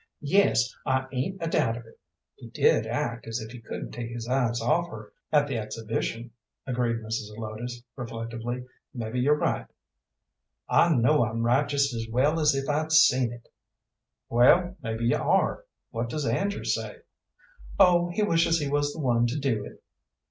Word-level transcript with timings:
"Yes, 0.23 0.73
I 0.83 1.05
'ain't 1.13 1.43
a 1.43 1.47
doubt 1.47 1.77
of 1.77 1.85
it." 1.85 1.99
"He 2.35 2.47
did 2.49 2.87
act 2.87 3.27
as 3.27 3.39
if 3.39 3.51
he 3.51 3.61
couldn't 3.61 3.91
take 3.91 4.09
his 4.09 4.27
eyes 4.27 4.59
off 4.59 4.89
her 4.89 5.13
at 5.31 5.47
the 5.47 5.59
exhibition," 5.59 6.31
agreed 6.65 7.01
Mrs. 7.03 7.27
Zelotes, 7.31 7.83
reflectively; 7.95 8.65
"mebbe 8.95 9.17
you're 9.17 9.35
right." 9.37 9.67
"I 10.67 10.91
know 10.95 11.23
I'm 11.23 11.43
right 11.45 11.67
just 11.67 11.93
as 11.93 12.07
well 12.09 12.39
as 12.39 12.55
if 12.55 12.67
I'd 12.67 12.91
seen 12.91 13.31
it." 13.31 13.47
"Well, 14.27 14.75
mebbe 14.81 15.01
you 15.01 15.17
are. 15.17 15.65
What 15.91 16.09
does 16.09 16.25
Andrew 16.25 16.63
say?" 16.65 17.01
"Oh, 17.79 18.09
he 18.09 18.23
wishes 18.23 18.57
he 18.59 18.67
was 18.67 18.93
the 18.93 18.99
one 18.99 19.27
to 19.27 19.37
do 19.37 19.63
it." 19.65 19.83